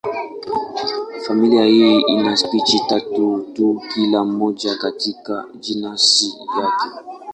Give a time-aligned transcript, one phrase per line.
[1.27, 6.97] Familia hii ina spishi tatu tu, kila moja katika jenasi yake.